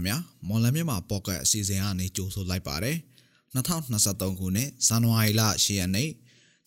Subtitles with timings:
[0.00, 0.18] ခင်ဗျာ
[0.48, 2.96] မော်လမြန်မာပေါ့ကတ်အစီအစဉ်ကနေကြိုဆိုလိုက်ပါတယ်
[3.54, 6.08] 2023ခုနှစ်ဇန်နဝါရီလ10ရက်နေ့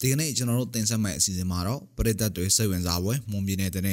[0.02, 3.84] ဒီကနေ့ကျွန်တော်တို့တင်ဆက်မယ့်အစီအစဉ်မှာတော့ပြည်သက်တွေစိတ်ဝင်စားပွဲမွန်ပြည်နယ်တဲ့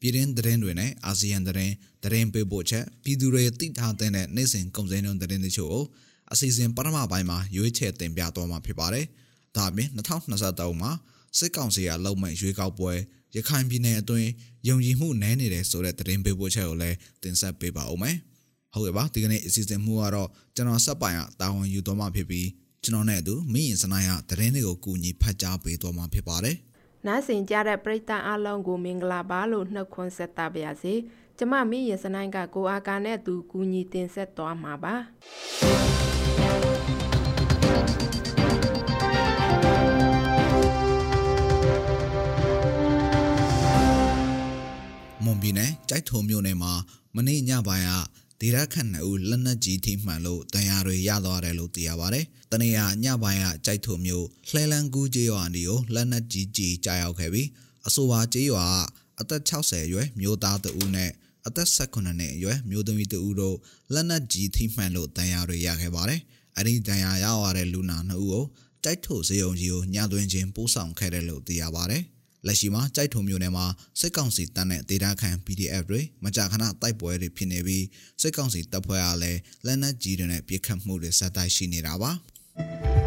[0.00, 1.72] ပြည်တွင်းသတင်းတွေနဲ့အာဆီယံသတင်း
[2.04, 5.84] သတင်းပေးပို့ချက်ပြည်သူတွေသိထားတဲ့နိုင်စဉ်ကုန်စည်နှုန်းသတင်းတွေချို့ကို
[6.32, 9.06] အစီအစဉ်ပထမပိုင်းမှာရွေးချယ်တင်ပြသွားမှာဖြစ်ပါတယ်
[9.56, 10.92] ဒါအပြင်2023မှာ
[11.38, 12.92] စစ်ကောင်စီကလုံမဲ့ရွေးကောက်ပွဲ
[13.36, 14.28] ရခိုင်ပြည်နယ်အတွင်း
[14.68, 18.16] ယုံကြည်မှုနည်းနေတယ်ဆိုတဲ့သတင်းပေးပို့ချက်ကိုလည်းတင်ဆက်ပေးပါဦးမယ်။
[18.74, 22.48] ဟုတ်ကဲ့ပါဒီကနေ့အစီအစဉ်မှုကတော့ကျွန်တော်ဆက်ပိုင်ကတာဝန်ယူသွားမှာဖြစ်ပြီး
[22.84, 26.56] ကျွန်တော်နဲ့အတူမင်းရင်စနိုင်ကသတင်းတွေကိုကူညီဖတ်ကြားပေးသွားမှာဖြစ်ပါတယ်။
[27.06, 30.94] နားဆင်ကြတဲ့ပရိသတ်အားလုံးကိုမင်္ဂလာပါလို့နှုတ်ခွန်းဆက်တာပါရစေ။
[31.38, 34.94] ကျမမင်းရင်စနိုင်ကကိုအာကာနဲ့အတူကူညီတင်ဆက်သွားမှာပါ။
[45.24, 46.72] မွန်ပြည်နယ်ကြိုက်ထုံမြို့နယ်မှာ
[47.16, 47.92] မနေ့ညပိုင်းက
[48.40, 57.48] ဒေတာခန့်နှစ်ဦးလက်နက်ကြီးထိမှန်လို့တန်ရာတွေရသွားတယ်လို့သိရပါတယ်။တနေ့ကညပိုင်းကကြိုက်ထုံမြို့လှဲလန်းကူးကျေးရွာနီကိုလက်နက်ကြီးကြီးကြားရောက်ခဲ့ပြီး
[57.86, 58.64] အဆိုပါကျေးရွာ
[59.20, 61.10] အသက်60အရွယ်မျိုးသားတဦးနဲ့
[61.46, 63.56] အသက်18နှစ်အရွယ်မျိုးသမီးတဦးတို့
[63.94, 66.20] လက်နက်ကြီးထိမှန်လို့တန်ရာတွေရခဲ့ပါတယ်။
[66.56, 68.44] အဲဒီတန်ရာရရတဲ့လူနာနှစ်ဦးကို
[68.84, 72.02] ကြိုက်ထုံစေယုံကြီးကိုညသွင်းခြင်းပို့ဆောင်ခဲ့တယ်လို့သိရပါတယ်။
[72.48, 73.66] လက်ရှိမှာကြိုက်ထုံမျိုးနယ်မှာ
[74.00, 77.84] စစ်ကောင်စီတပ်နဲ့ဒေတာခန် PDF တွေမကြာခဏတိုက်ပွဲတွေဖြစ်နေပြီး
[78.22, 82.97] စစ်ကောင်စီတပ်ဖွဲ့အားလည်းလက်နက်ကြီးတွေနဲ့ပစ်ခတ်မှုတွေဆက်တိုက်ရှိနေတာပါ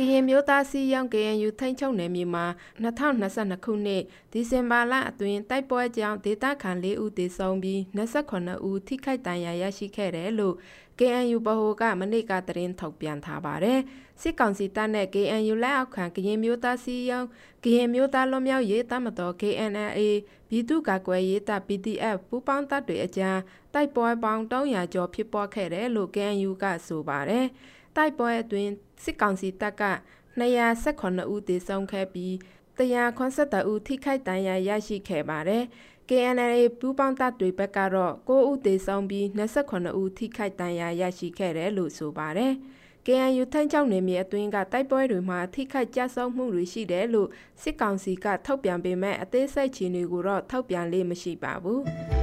[0.00, 2.46] ကရင်မျိုးသားစီရောင်း KNU ထိန်းချုပ်နယ်မြေမှာ
[2.82, 10.54] 2022ခုနှစ်ဒီဇင်ဘာလအတွင်းတိုက်ပွဲကြောင့်ဒေသခံ၄ဦးသေဆုံးပြီး28ဦးထိခိုက်ဒဏ်ရာရရှိခဲ့တယ်လို့
[10.98, 13.80] KNU ဗဟိုကမနေ့ကသတင်းထုတ်ပြန်ထားပါတယ်။
[14.20, 17.28] စစ်ကောင်စီတပ်နဲ့ KNU လက်အောက်ခံကရင်မျိုးသားစီရောင်း
[17.64, 20.00] ကရင်မျိုးသားလွတ်မြောက်ရေးတပ်မတော် KNLA
[20.48, 23.38] ပြည်သူ့ကာကွယ်ရေးတပ် PDF ပူးပေါင်းတပ်တွေအကြား
[23.74, 27.48] တိုက်ပွဲပေါင်း300ကျော်ဖြစ်ပွားခဲ့တယ်လို့ KNU ကဆိုပါတယ်။
[28.00, 28.72] တိုက်ပွဲအတွင်း
[29.04, 29.84] စစ်ကောင်စီတပ်က
[30.40, 32.32] 218ဦးသေဆုံးခဲ့ပြီး
[32.78, 35.64] 180ဦးထိခိုက်ဒဏ်ရာရရှိခဲ့ပါတယ်။
[36.08, 42.52] KNLA ပူးပေါင်းတပ်တွေဘက်ကတော့9ဦးသေဆုံးပြီး28ဦးထိခိုက်ဒဏ်ရာရရှိခဲ့တယ်လို့ဆိုပါတယ်။
[43.06, 47.28] KNU ထန်းချောင်းနယ်မြေအတွင်းကတိုက်ပွဲတွေမှာထိခိုက်ကြဆုံးမှုတွေရှိတယ်လို့
[47.62, 51.80] စစ်ကောင်စီကထုတ်ပြန်ပေမဲ့အသေးစိတ်ချီတွေကိုတော့ထုတ်ပြန်လေးမရှိပါဘူး။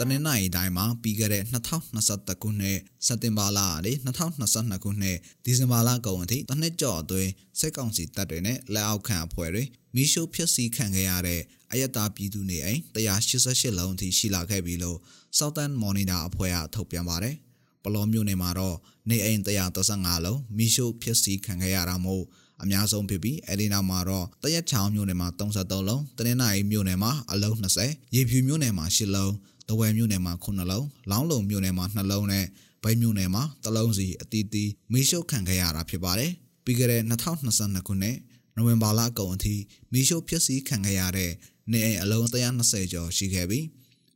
[0.00, 3.92] တနင်္လာရီတိုင်းမှာပြီးခဲ့တဲ့2021ခုနှစ်စက်တင်ဘာလကနေ
[4.36, 9.62] 2022ခုနှစ်ဒီဇင်ဘာလကုန်အထိတစ်နှစ်ကျော်အတွင်းစစ်ကောင်စီတပ်တွေနဲ့လက်အောက်ခံအဖွဲ့တွေ
[9.94, 11.40] မိရှုဖျက်ဆီးခံခဲ့ရတဲ့
[11.72, 14.98] အယက်သားပြည်သူနေအိမ်188လုံးအထိရှိလာခဲ့ပြီလို့
[15.38, 17.34] Southern Monitor အဖွဲ့ကထုတ်ပြန်ပါတယ်။
[17.82, 18.76] ပလောမျိုးနယ်မှာတော့
[19.10, 19.40] နေအိမ်
[19.84, 22.24] 135လုံးမိရှုဖျက်ဆီးခံခဲ့ရတာမို့
[22.62, 27.54] အများဆုံးဖြစ်ပြီးအဲဒီနောက်မှာတော့တရက်ချောင်းမြို့နယ်မှာ33လုံးတနင်္လာရီမြို့နယ်မှာအလုံး
[27.84, 29.32] 20ရေဖြူမြို့နယ်မှာ10လုံး
[29.68, 32.44] တဝယ်မြို့နယ်မှာ9လုံးလောင်းလုံမြို့နယ်မှာ2လုံးနဲ့
[32.82, 36.32] ဘိုင်းမြို့နယ်မှာ3လုံးစီအတီးတီးမိရှုခံခဲ့ရတာဖြစ်ပါတယ်
[36.64, 38.16] ပြီးခဲ့တဲ့2022ခုနှစ်
[38.56, 39.54] နိုဝင်ဘာလအကုန်အထိ
[39.92, 41.32] မိရှုဖြစ်စည်းခံခဲ့ရတဲ့
[41.70, 43.64] နေအိမ်အလုံး120ကျော်ရှိခဲ့ပြီး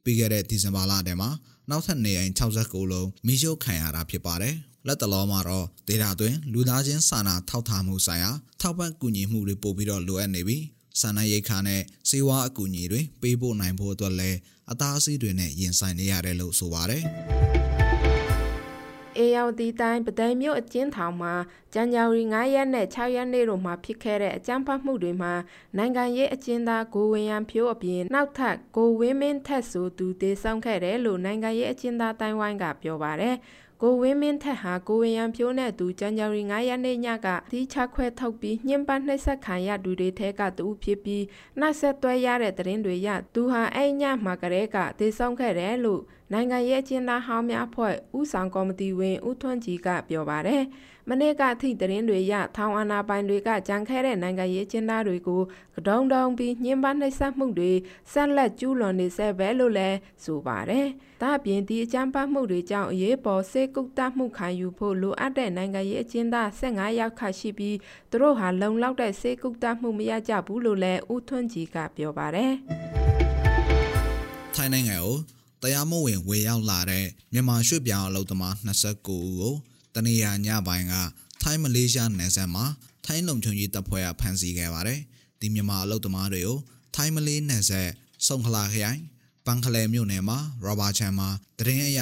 [0.05, 1.31] ပြီးခဲ့တဲ့ဒီဇင်ဘာလထဲမှာ
[1.71, 4.55] နောက်ထပ်နေအိမ်69လုံးမိရှုခံရတာဖြစ်ပါတယ်
[4.87, 8.31] လက်တလောမှာတော့ဒေတာတွင်လူသားချင်းစာနာထောက်ထားမှုဆိုင်ရာ
[8.61, 10.63] ထောက်ပံ့ကူညီမှုတွေပို့ပြီးတော့လိုအပ်နေပြီး
[11.01, 14.39] စာနာရိတ်ခါနဲ့စေဝါအကူအညီတွေပေးဖို့နိုင်ဖို့အတွက်လည်း
[14.71, 17.05] အသားအဆီးတွေနဲ့ရင်ဆိုင်နေရတယ်လို့ဆိုပါတယ်။
[19.19, 21.35] အေယော်ဒီတိုင်းပဒိုင်မြို့အကျဉ်းထောင်မှာ
[21.73, 25.33] ဇန်နဝါရီ9ရက်နဲ့6ရက်နေ့တို့မှာဖြစ်ခဲ့တဲ့အကြမ်းဖက်မှုတွေမှာ
[25.77, 33.37] နိုင်ငံရေးအကျဉ်းသားကိုဝင်းရန်ဖြိုးအပြင်နောက်ထပ်ကိုဝင်းမင်းထက်ဆိုသူတေဆောင်ခဲ့တယ်လို့နိုင်ငံရေးအကျဉ်းသားတိုင်းဝိုင်းကပြောပါတယ်။
[33.85, 41.25] ကိုဝင်းမင်းထက်ဟာကိုဝင်းရန်ဖြိုးနဲ့သူဇန်နဝါရီ9ရက်နေ့ညကဒီချခွဲထုတ်ပြီးညှဉ်းပန်းနှိပ်စက်ခံရသူတွေထဲကတူဖြစ်ပြီး
[41.59, 50.63] နှက်ဆက်သွဲရတဲ့သတင်းတွေရသူဟာအဲ့ညမှာကလေးကဒေဆုံးခဲ့တယ်လို့ နိုင်ငံရေးအကျဉ်းသားဟောင်းများဖွဲ့ဥဆောင်ကော်မတီဝင်ဦးထွန်းကြည်ကပြောပါတယ်။
[51.09, 55.43] မနေ့ကအထိသတင်းတွေရထောင်အာဏာပိုင်တွေကကြံခဲတဲ့နိုင်ငံရေးကျင်းသားတွေကို
[55.77, 57.73] ကဒုံဒုံပြီးညှဉ်းပန်းနှိပ်စက်မှုတွေ
[58.13, 60.87] ဆက်လက်ကျူးလွန်နေဆဲပဲလို့လည်းဆိုပါတယ်။
[61.23, 67.77] ဒါ့အပြင်ဒီအကြမ်းဖက်မှုတွေကြောင့်အရေးပေါ်စေကုသမှုခံယူဖို့လိုအပ်တဲ့နိုင်ငံရေးအကျဉ်းသား15ယောက်ခန့်ရှိပြီး
[68.11, 72.53] သူတို့ဟာလုံလောက်တဲ့စေကုသမှုမရကြဘူးလို့လည်းဦးထွန်းကြည်ကပြောပါတယ်။
[74.55, 79.55] ထိုင်းနိုင်ငံကို တရားမဝင်ဝေရောက်လာတဲ့မြန်မာရွှေ့ပြောင်းအလုပ်သမား29ဦးကို
[79.95, 80.95] တနေရာညပိုင်းက
[81.43, 82.65] ထိုင်းမလေးရှားနယ်စပ်မှာ
[83.07, 85.01] ထိုင်းလုံခြုံရေးတပ်ဖွဲ့ကဖမ်းဆီးခဲ့ပါတယ်။
[85.41, 86.59] ဒီမြန်မာအလုပ်သမားတွေကို
[86.95, 87.89] ထိုင်းမလေးနယ်စပ်
[88.27, 89.01] စုံခလာခရိုင်
[89.47, 91.29] ပန်ခလဲမြို့နယ်မှာရောဘာချန်မှာ
[91.59, 92.01] တရင်အရ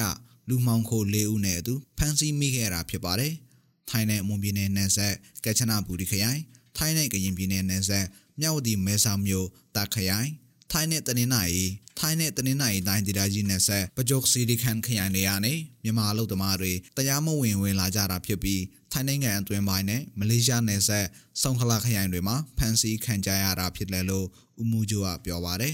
[0.49, 3.33] လူမှောင်ခို၄ဦးနဲ့အတူဖမ်းဆီးမိခဲ့တာဖြစ်ပါတယ်။
[3.89, 5.13] ထိုင်းနဲ့မွန်ပြည်နယ်နယ်စပ်
[5.45, 6.41] ကချနာဘူရီခရိုင်
[6.77, 8.05] ထိုင်းနဲ့ကရင်ပြည်နယ်နယ်စပ်
[8.39, 10.29] မြဝတီမဲဆောက်မြို့တာခရိုင်
[10.71, 11.65] ထိုင်းနဲ့တနင်္လာရီ
[11.99, 15.53] ထိုင်းနဲ့တနင်္လာရီတိုင်းဒေသကြီးနယ်ဆက်ပကြုတ်စီဒီခန်ခရိုင်တွေကနေ
[15.83, 21.05] မြန်မာအလုပ်သမားတွေတရားမဝင်ဝင်လာကြတာဖြစ်ပြီးထိုင်းနိုင်ငံအတွင်းပိုင်းနဲ့မလေးရှားနယ်ဆက်
[21.41, 24.27] စုံခလာခရိုင်တွေမှာဖမ်းဆီးခံကြရတာဖြစ်တယ်လို့
[24.61, 25.73] ဦးမူဂျိုကပြောပါတယ်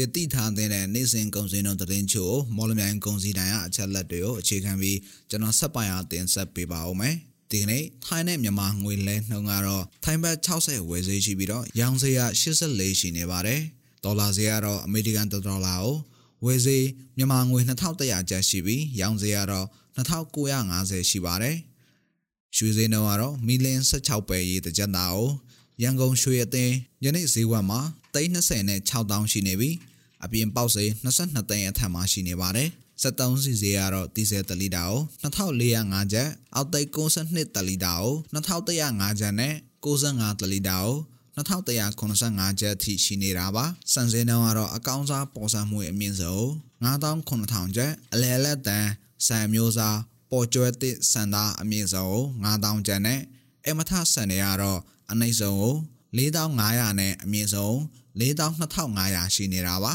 [0.00, 4.98] သူတွေတိထားတဲ့နေ့စဉ်ကုန်စည်နှုန်းသတင်းချို့မော်လမြိုင်ကုန်စည်တိုင်းအချက်လက်တွေကိုအခြေခံပြီး
[5.30, 7.14] ကျွန်တော်ဆက်ပိုင်အားတင်ဆက်ပေးပါဦးမယ်။
[7.50, 13.60] ဒီကနေ့ထိုင်းနဲ့မြန်မာငွေလဲနှုန်းကတော့ထိုင်းဘတ်60ဝယ်ဈေးရှိပြီးတော့ရောင်းဈေးက84ရှိနေပါတယ်။
[14.04, 15.96] ဒေါ်လာဈေးကတော့အမေရိကန်ဒေါ်လာကို
[16.44, 16.86] ဝယ်ဈေး
[17.16, 21.56] မြန်မာငွေ2100ကျပ်ရှိပြီးရောင်းဈေးကတော့2950ရှိပါတယ်။
[22.56, 25.30] ရွှေဈေးနှုန်းကတော့မီလင်း16ပဲရေးတစ်ကြက်သားကို
[25.82, 26.74] ရန်ကုန်ရွှေအသင်း
[27.04, 27.80] ယနေ့ဈေးကွက်မှာ
[28.14, 29.70] 320နဲ့6000ရှိနေပြီ
[30.24, 32.70] အပြင်ပေါက်ဈေး22သိန်းအထက်မှာရှိနေပါတယ်
[33.02, 39.54] 73စီဈေးကတော့ဒီဇယ်1လီတာကို2405ကျပ်အောက်သိန်း62တလီတာကို2105ကျပ်နဲ့
[39.84, 40.96] 65တလီတာကို
[41.36, 46.42] 2185ကျပ်အထိရှိနေတာပါစံစင်းနှုန်းကတော့အကောင့်စားပေါ်ဆံမှုအမြင့်ဆုံး
[46.84, 48.86] 9900ကျပ်အလဲလက်တန်
[49.26, 49.98] စံမျိုးစား
[50.30, 52.14] ပေါ်ကျွဲတစ်စံသားအမြင့်ဆုံး
[52.44, 53.20] 9000ကျပ်နဲ့
[53.66, 54.80] အမထဆန်တွေကတော့
[55.10, 55.76] အနှိမ့်ဆုံးကို
[56.18, 57.74] 4500နဲ့အမြင့်ဆုံး
[58.20, 59.92] 42,500ရှိနေတာပါ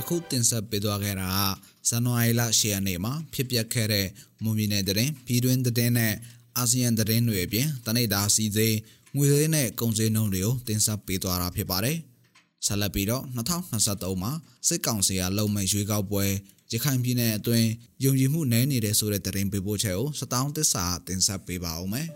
[0.00, 4.06] အခုတင်ဆက်ပေးသွားခဲ့တာကဇန်နဝါရီလ10ရက်နေ့မှာဖြစ်ပျက်ခဲ့တဲ့
[4.42, 6.14] မွန်ပြည်နယ်တရင်ပြည်တွင်းတရင်နဲ့
[6.56, 8.76] အာဆီယံတရင်တွေအပြင်တနိဒာစီစေး
[9.16, 11.96] ငွေသေးနဲ့ကုန်စည်နှုန်းတွေကိုတင်ဆက်ပေးသွားတာဖြစ်ပါတယ်။
[12.66, 14.32] ဆက်လက်ပြီးတော့2023မှာ
[14.68, 16.24] စစ်ကောင်စီကလုံမဲ့ရွေးကောက်ပွဲ
[16.72, 17.68] ရခိုင်ပြည်နယ်အတွင်း
[18.04, 22.08] ယုံကြည်မှုနည်းနေတဲ့ဆိုတဲ့သတင်းပေးပို့ချက်ကိုစတောင်းသစ္စာတင်ဆက်ပေးပါဦးမယ်။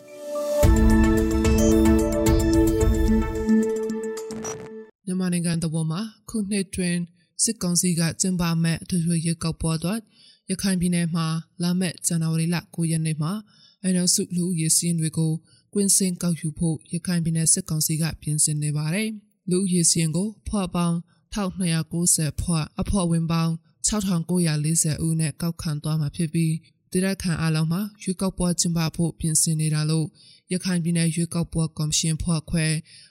[5.06, 6.00] မြန်မာနိုင်ငံတပေါ်မှာ
[6.30, 6.96] ခုနှစ်တွင်
[7.44, 10.00] စစ်ကောင်စီကကျင်းပမဲ့အထွေထွေရွေးကောက်ပွဲအတွက်
[10.50, 11.26] ရခိုင်ပြည်နယ်မှာ
[11.62, 13.32] လာမယ့်ဇန်နဝါရီလ9ရက်နေ့မှာ
[13.82, 15.32] အနောက်စုလူဦးရေစည်းတွေကို
[15.74, 19.10] ကွင်းစင်ကောက်ယူဖို့ရခိုင်ပြည်နယ်စစ်ကောင်စီကပြင်ဆင်နေပါတယ်။
[19.50, 20.96] လူရည်စင်ကိုဖွာပေါင်း
[21.34, 23.52] 1290ဖွာအဖွာဝင်ပေါင်း
[23.88, 26.54] 6940ဦးနဲ့ကောက်ခံသွားမှာဖြစ်ပြီး
[26.92, 30.06] တိရခန်အလုံးမှာရွေးကောက်ပွဲကျင်းပဖို့ပြင်ဆင်နေတာလို့
[30.52, 32.66] ရခိုင်ပြည်နယ်ရွေးကောက်ပွဲကော်မရှင်ဖွဲ့ခွဲ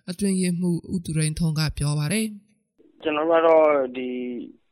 [0.10, 2.28] အတွင်ရေးမှူးဦးသူရိန်ထုံးကပြောပါတယ်
[3.04, 4.08] ကျွန်တော်ကတော့ဒီ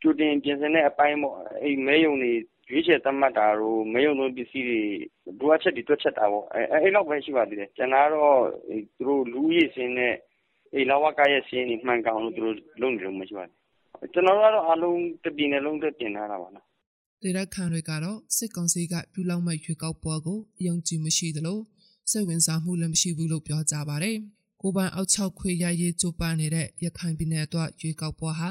[0.02, 2.34] ကျူတင်ပြင်ဆင်တဲ့အပိုင်းပေါ့အဲ့မဲယုံတွေ
[2.70, 4.82] ရွေးချယ်သတ်မှတ်တာတို့မဲယုံတို့ပစ္စည်းတွေ
[5.40, 8.42] ဒုအချက်တွေတွက်ချက်တာပေါ့အဲအဲ့လောက်ပဲရှိပါသေးတယ်ကျွန်တော်ကတော့
[8.98, 10.16] သူတို့လူရည်စင်းနဲ့
[10.76, 16.66] အေးလဝကရဲ့စီးရင်တွေမှန်ကန်လို့သူတို့လုပ်နေလို့မရှိပါဘူးကျွန်တော်တို့ကတော့အလုံးတပြင်းနဲ့လုံးသက်တင်ထားတာပါနော်
[17.22, 21.60] ဒေရခန်တွေကတော့စစ်ကောင်စီကပြုလုပ်မဲ့ရွေးကောက်ပွဲကိုအယုံကြည်မရှိသလို
[22.10, 24.18] စိတ်ဝင်စားမှုလည်းမရှိဘူးလို့ပြောကြပါတယ်။
[24.62, 28.50] ကိုပိုင်အောက်၆ခွေရရေးကြိုးပမ်းနေတဲ့ရခိုင်ပြည်နယ်အတွက်ရွေးကောက်ပွဲဟာ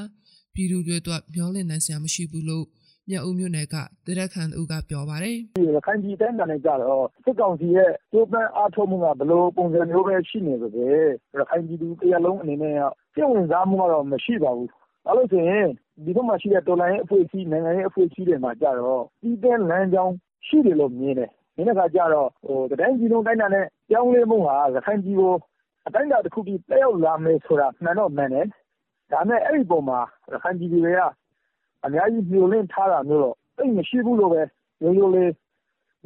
[0.54, 2.64] ပြည်သူတွေအတွက်မျှော်လင့်နိုင်စရာမရှိဘူးလို့
[3.08, 3.76] မြောက်ဦးမြို့နယ်က
[4.06, 5.36] ဒေရခန်ဦးကပြောပါတယ်။
[5.74, 10.88] ရခိုင်ပြည်တိုင်းမှာလည်းကြတော့စစ်ကောင်စီရဲ့ကြိုးပမ်းအားထုတ်မှုကဘလို့ပုံစံမျိုးပဲရှိနေပါစေ။
[11.38, 12.76] ရခိုင်ပြည်သူတရားလုံးအနေနဲ့
[13.12, 14.68] စိတ်ဝင်စားမှုကတော့မရှိပါဘူး။
[15.06, 15.68] ဘာလို့ဆိုရင်
[16.04, 20.14] ဒီဘက်မှာရှိတဲ့တော်လိုင်းရဲ့အဖွဲ့အစည်းနိုင်ငံရဲ့အဖွဲ့အစည်းတွေမှာကြတော့ဒီတဲ့လမ်းကြောင်း
[20.46, 25.34] ရှိတယ်လို့မြင်တယ်။ဒီနေ့ကကြတော့ဟိုတိုင်းပြည်လုံးတိုင်းတာနဲ့ကြောင်းလဲမှုဟာရခိုင်ပြည်ကို
[25.86, 28.46] အတိုင်းတာတစ်ခုပြီးတက်ရောက်လာမယ်ဆိုတာမှန်တော့မှန်တယ်။
[29.12, 30.00] ဒါမဲ့အဲ့ဒီပုံမှာ
[30.32, 31.00] ရခိုင်ပြည်တွေက
[31.84, 34.42] အများကြီးမျှော်လင့်ထားတာမျိုးတော့သိပ်မရှိဘူးလို့ပဲ
[34.82, 35.32] ရိုးရိုးလေး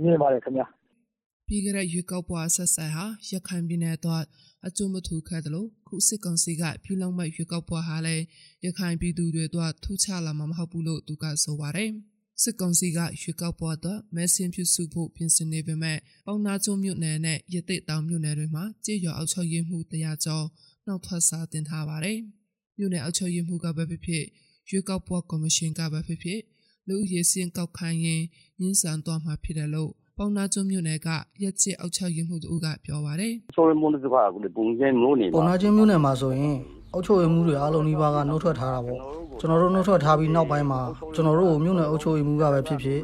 [0.02, 0.66] မြင်ပါတယ်ခင်ဗျာ။
[1.46, 4.22] ပြီးခဲ့တဲ့ရွေးကောက်ပွဲဆက်ဆက်ဟာရခိုင်ပြည်နယ်အတွက်
[4.66, 8.24] အကျိုးမထူခဲ့တယ်လို့ခုစစ်ကောင်စီကပြုလုပ်မဲ့ရွေးကောက်ပွဲဟာလည်း
[8.64, 11.90] ရခိုင်ပြည်သူတွေအတွက်ထူးခြားလာမှာမဟုတ်ဘူးလို့သူကဆိုပါတယ်။
[12.42, 20.46] စစ်ကောင်စီကရွေးကောက်ပွဲအတွက်မဲဆင်းပြုစုဖို့ပြင်ဆင်နေပေမဲ့ပေါနာကျုံမြို့နယ်နဲ့ရတိတောင်မြို့နယ်တွေမှာကြေးရွာအောက်ချုပ်ရေးမှုတရားကျော်
[20.86, 22.18] နောက်ထွက်စာတင်ထားပါတယ်။
[22.78, 24.24] မြို့နယ်အောက်ချုပ်ရေးမှုကပဲဖြစ်ဖြစ်
[24.68, 26.40] ရွေးကောက်ပွဲကော်မရှင်ကပဲဖြစ်ဖြစ်
[26.88, 28.22] လူရည်စင်းကောက်ခိုင်းရင်
[28.60, 31.08] ညှင်းဆန်သွားမှာဖြစ်တယ်လို့ပေါနာကျွန်းမြို့နယ်က
[31.42, 36.56] ရက်ချစ်အောက်ချရုံမှုတို့ကပြောပါတယ်။ဆိုရမွန်စကွာကပုံစံမျိုးနေပါပေါနာကျွန်းမြို့နယ်မှာဆိုရင်
[36.94, 38.98] အုပ်ချုပ်ရေးမှုတွေအားလုံးဒီပါကနှုတ်ထွက်ထားတာပေါ့
[39.40, 40.80] ကျွန်တော်တို့နှုတ်ထွက်ထားပြီးနောက်ပိုင်းမှာ
[41.14, 43.00] ကျွန်တော်တို့ကိုမြို့နယ်အုပ်ချုပ်ရေးမှုကပဲဖြစ်ဖြစ်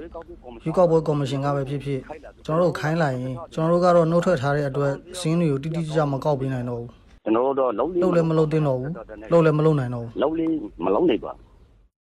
[0.62, 2.00] ရွေးကောက်ပွဲကော်မရှင်ကပဲဖြစ်ဖြစ်
[2.44, 6.90] ကျွန်တော်တို့ခိုင်းလိုက်ရင်ကျွန်တော်တို့ကတော့နှုတ်ထွက်ထားတဲ့အတွက်စင်းတွေကိုတိတိကျကျမကောက်ပေးနိုင်တော့ဘူး
[7.24, 8.92] ကျွန်တော်တို့တော့လုံးလေးလုံးလည်းမလုံးတင်တော့ဘူး
[9.32, 10.50] လုံးလည်းမလုံးနိုင်တော့ဘူးလုံးလေး
[10.84, 11.49] မလုံးနိုင်ပါဘူး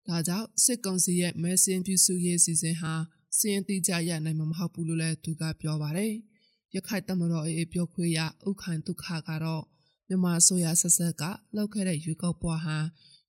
[0.08, 2.92] ဒါကြောင့်စစ်ကောင်စီရဲ့မဲစင်ပြုစုရေးစီစဉ်ဟာ
[3.38, 6.12] စင်တိကျရနိုင်မှာမဟုတ်ဘူးလို့လည်းသူကပြောပါတယ်။
[6.74, 9.64] ရခိုင်တမတော်အေးပြောခွေရဥခိုင်ဒုက္ခကတော့
[10.08, 11.22] မြန်မာအစိုးရဆက်ဆက်က
[11.56, 12.78] လောက်ခဲ့တဲ့ရွေးကောက်ပွဲဟာ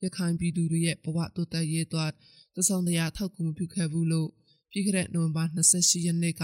[0.03, 2.11] ရခိုင်ပြည်သူတွေရဲ့ဘဝတိုးတက်ရေးအတွက်
[2.55, 4.29] တဆောင်တရာထောက်ကူမှုပြုခဲ့ဘူးလို့
[4.71, 6.43] ပြီးခဲ့တဲ့နိုဝင်ဘာ28ရက်နေ့က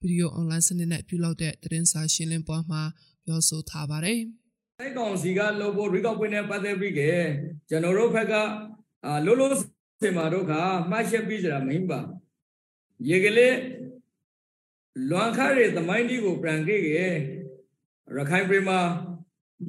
[0.00, 2.82] ဗီဒီယိုအွန်လိုင်းစနစ်နဲ့ပြုလုပ်တဲ့သတင်းစာရှင်းလင်းပွဲမှာ
[3.24, 4.20] ပြောဆိုထားပါတယ်။
[4.78, 7.00] စိုက်ကောင်စီကလုပ်ဖို့ရီကောက်ပွင့်နဲ့ပတ်သက်ပြီးက
[7.68, 8.34] ကျွန်တော်တို့ဘက်က
[9.06, 9.52] အာလို့လို့
[10.00, 10.52] စင်မာတို့က
[10.90, 12.00] မှတ်ချက်ပြီးကြတာမင်းပါ။
[13.08, 13.56] ရေကလေး
[15.10, 16.80] လွန်ခါရဲ့သမိုင်းဒီကိုပြန်ခဲ့
[18.16, 18.80] ရခိုင်ပြည်မှာ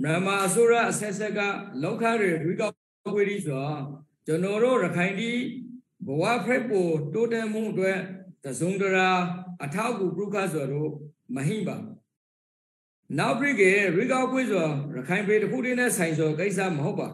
[0.01, 1.39] မြန်မာအစိုးရအဆက်ဆက်က
[1.81, 2.75] လောက်ခါရဲ့ရီကောက်
[3.15, 3.67] ပွင့်ဒီဆို
[4.25, 5.31] ကျွန်တော်တို့ရခိုင်ဒီ
[6.05, 7.99] ဘဝဖက်ပိုတိုးတက်မှုအတွက်
[8.43, 9.09] သစုံတရာ
[9.63, 10.91] အထောက်အကူပြုခါဆိုတော့
[11.35, 11.77] မဟိပါ
[13.17, 13.61] နောက်ပြီးက
[13.97, 14.65] ရီကောက်ပွေးဆို
[14.95, 17.09] ရခိုင်ပြည်တစ်ခုတည်းနဲ့ဆိုင်ဆိုကိစ္စမဟုတ်ပါ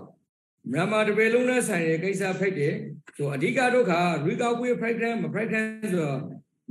[0.71, 2.75] မြန်မာတပေလုံးနဲ့ဆိုင်ရဲ့ကိစ္စဖိတ်တယ်
[3.15, 3.93] ဆိုအဓိကဒုက္ခ
[4.25, 6.13] ရီကောက်ပွေးဖိုက်တဲ့မဖိုက်တဲ့ဆို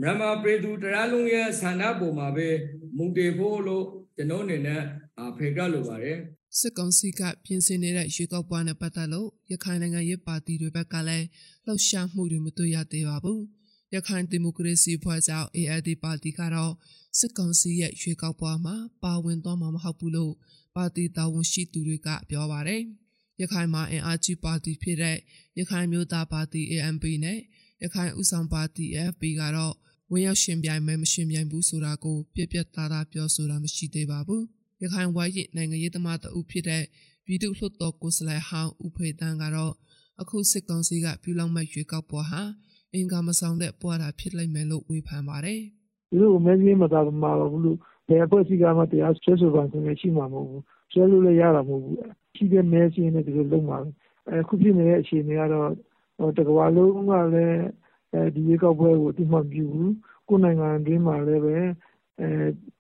[0.01, 2.49] မြန်မာပြည်သူတရားလုံးရဲ့ဆန္ဒပုံမှာပဲ
[2.97, 3.85] မူတည်ဖို့လို့
[4.17, 4.83] ကျွန်တော်အနေနဲ့
[5.37, 6.19] ဖေကလိုပါတယ်
[6.59, 11.27] စစ်ကောင်စီကပြင်ဆင်နေတဲ့ရွေးကောက်ပွဲနဲ့ပတ်သက်လို့ရခိုင်နိုင်ငံရေးပါတီတွေဘက်ကလည်း
[11.67, 13.41] လှုပ်ရှားမှုတွေမတွေ့ရသေးပါဘူး။
[13.95, 16.73] ရခိုင်ဒီမိုကရေစီဖွဲ့ကြောင်း ALD ပါတီကတော့
[17.19, 20.33] စစ်ကောင်စီရဲ့ရွေးကောက်ပွဲမှာပါဝင်သွားမှာမဟုတ်ဘူးလို့
[20.77, 22.83] ပါတီတာဝန်ရှိသူတွေကပြောပါတယ်။
[23.41, 25.17] ရခိုင်မှာအင်အားကြီးပါတီဖြစ်တဲ့
[25.59, 27.39] ရခိုင်မျိုးသားပါတီ AMP နဲ့
[27.83, 29.75] ရခိုင်ဥဆောင်ပါတီ AFP ကတော့
[30.11, 34.43] ဝင်ရောက်ရှင်ပြိုင်မဲမရှင်ပြိုင်ဘူးဆိုတာကိုပြပြသားသားပြောဆိုတာမရှိသေးပါဘူး။
[34.83, 36.85] ရခိုင်ဝိုင်းရနိုင်ငံရေးသမားတဦးဖြစ်တဲ့
[37.27, 39.73] ပြည်သူ့လွှတ်တော်ကိုယ်စားလှယ်ဟောင်းဦးဖေတန်းကတော့
[40.21, 42.43] အခုစစ်ကောင်စီကပြုလုပ်မဲ့ရွေးကောက်ပွဲဟာ
[42.95, 45.61] အင်္ဂါမဆောင်တဲ့ပွဲတာဖြစ်လိမ့်မယ်လို့ဝေဖန်ပါတယ်။
[46.11, 50.63] ဒီလိုမဲကြီးမသာမှာဘူးလို့ဘယ်အဖွဲ့အစည်းကမှတရားဆွဲဆိုပါဆိုရင်ရှိမှာမဟုတ်ဘူး။
[50.93, 51.97] ဆွဲလို့လည်းရတာမဟုတ်ဘူး။
[52.37, 53.89] ရှိတဲ့မဲစင်းနဲ့ဒီလိုလုပ်မှာပဲ။
[54.43, 55.71] အခုဖြစ်နေတဲ့အခြေအနေကတော့
[56.39, 57.61] တကဘာလုံးကလည်း
[58.35, 59.91] ဒီရွေးကောက်ပွဲကိုအတိမပြုဘူး။
[60.29, 61.57] ကိုယ်နိုင်ငံတွင်းမှာလည်းပဲ
[62.21, 62.29] အဲ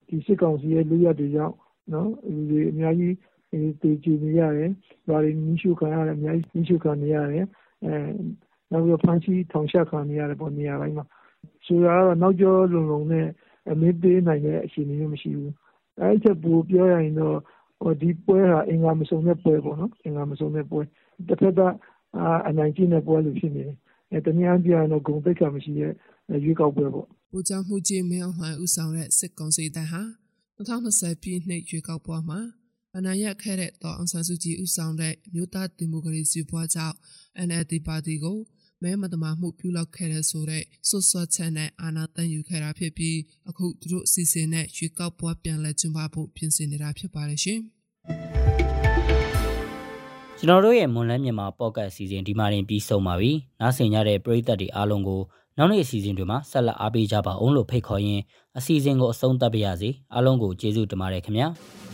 [0.09, 1.57] ဒီစစ်ကောင်စီရဲ့လူရတွေကြောင့်
[1.93, 3.15] နော်လူတွေအများကြီး
[3.81, 4.71] သေကျေနေရတယ်။
[5.09, 7.47] ရွာတွေမီးရှို့ခံရတယ်အများကြီးမီးရှို့ခံနေရတယ်။
[7.85, 7.93] အဲ
[8.73, 11.05] နောက်ပြီးတော့ဖမ်းဆီးထောင်ချခံနေရတယ်ပေါ့နေရာတိုင်းမှာ။
[11.67, 13.27] ဆိုတာကတော့နောက်ကျောလုံလုံနဲ့
[13.71, 15.53] အမေးပေးနိုင်တဲ့အခြေအနေမျိုးမရှိဘူး။
[16.01, 17.39] အဲဒီထက်ပိုပြောရရင်တော့
[18.01, 20.81] ဒီပွဲဟာအင်္ဂါမစုံတဲ့ပွဲပေါ့နော်။အင်္ဂါမစုံတဲ့ပွဲ။
[21.29, 21.61] တစ်ဖက်က
[22.49, 23.77] အနိုင်ကျင့်တဲ့ပွဲလိုဖြစ်နေတယ်။
[24.13, 25.93] အဲတနည်းအားဖြင့်တော့ဂုဏ်သိက္ခာမရှိတဲ့
[26.45, 30.03] ရွေးကောက်ပွဲပေါ့။ပူကြောင့်မှုကြီးမင်းအောင်လှိုင်ဦးဆောင်တဲ့စစ်ကောင်စီတပ်ဟာ
[30.59, 32.41] 2020ပြည့်နှစ်ရွေးကောက်ပွဲမှာ
[32.97, 36.97] အနိုင်ရခဲ့တဲ့တော်အောင်ဆန်းစုကြည်ဦးဆောင်တဲ့မြို့သားဒီမိုကရေစီဘွားကြောင့်
[37.47, 38.39] NLD ပါတီကို
[38.83, 43.17] မဲမတမာမှုပြုလုပ်ခဲ့တဲ့ဆိုတဲ့ဆွဆွချက်နဲ့အာဏာသိမ်းယူခဲ့တာဖြစ်ပြီး
[43.49, 47.61] အခုသူတို့အစီအစဉ်နဲ့ရွေးကောက်ပွဲပြန်လည်ကျင်းပဖို့ပြင်ဆင်နေတာဖြစ်ပါတယ်ရှင်။
[50.39, 55.21] ကျွန်တော်တို့ရဲ့မွန်လန်းမြန်မာပေါ့ကတ်အစီအစဉ်ဒီမှာတင်ပြီးဆုံးပါပြီ။နားဆင်ကြတဲ့ပရိသတ်တွေအားလုံးကို
[55.59, 58.23] နောက်နေ့အစီအစဉ်တွေမှာဆက်လက်အားပေးကြပါအောင်လို့ဖိတ်ခေါ်ရင်း
[58.59, 61.49] အစီအစဉ်ကိုအဆုံးသတ်ပါရစေအားလုံးကိုကျေးဇူးတင်ပါတယ်ခင်ဗျာ။